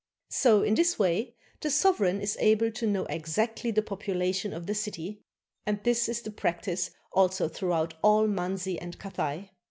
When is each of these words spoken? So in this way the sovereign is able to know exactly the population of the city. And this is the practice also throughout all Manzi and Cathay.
So 0.31 0.63
in 0.63 0.73
this 0.73 0.97
way 0.97 1.35
the 1.59 1.69
sovereign 1.69 2.21
is 2.21 2.35
able 2.39 2.71
to 2.71 2.87
know 2.87 3.05
exactly 3.05 3.69
the 3.69 3.83
population 3.83 4.51
of 4.51 4.65
the 4.65 4.73
city. 4.73 5.21
And 5.63 5.79
this 5.83 6.09
is 6.09 6.23
the 6.23 6.31
practice 6.31 6.89
also 7.13 7.47
throughout 7.47 7.93
all 8.01 8.25
Manzi 8.25 8.79
and 8.81 8.97
Cathay. 8.97 9.51